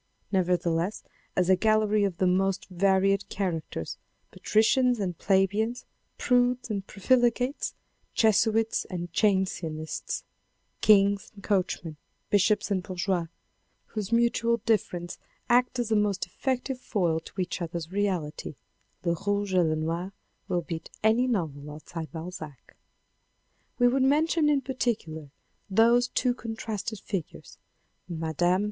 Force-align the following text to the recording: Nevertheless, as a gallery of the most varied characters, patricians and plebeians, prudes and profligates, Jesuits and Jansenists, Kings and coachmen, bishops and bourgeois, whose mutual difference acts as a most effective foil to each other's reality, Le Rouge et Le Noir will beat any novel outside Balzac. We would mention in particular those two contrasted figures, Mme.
Nevertheless, 0.31 1.03
as 1.35 1.47
a 1.47 1.55
gallery 1.55 2.03
of 2.05 2.17
the 2.17 2.25
most 2.25 2.65
varied 2.69 3.29
characters, 3.29 3.99
patricians 4.31 4.99
and 4.99 5.15
plebeians, 5.15 5.85
prudes 6.17 6.71
and 6.71 6.87
profligates, 6.87 7.75
Jesuits 8.15 8.83
and 8.85 9.13
Jansenists, 9.13 10.23
Kings 10.81 11.31
and 11.35 11.43
coachmen, 11.43 11.97
bishops 12.31 12.71
and 12.71 12.81
bourgeois, 12.81 13.27
whose 13.93 14.11
mutual 14.11 14.57
difference 14.65 15.19
acts 15.51 15.77
as 15.79 15.91
a 15.91 15.95
most 15.95 16.25
effective 16.25 16.79
foil 16.79 17.19
to 17.19 17.39
each 17.39 17.61
other's 17.61 17.91
reality, 17.91 18.55
Le 19.05 19.13
Rouge 19.27 19.53
et 19.53 19.61
Le 19.61 19.75
Noir 19.75 20.13
will 20.47 20.63
beat 20.63 20.89
any 21.03 21.27
novel 21.27 21.69
outside 21.69 22.11
Balzac. 22.11 22.75
We 23.77 23.87
would 23.87 24.01
mention 24.01 24.49
in 24.49 24.61
particular 24.61 25.29
those 25.69 26.07
two 26.07 26.33
contrasted 26.33 26.97
figures, 26.99 27.59
Mme. 28.09 28.57